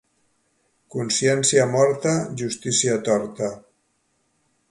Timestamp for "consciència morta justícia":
0.95-2.97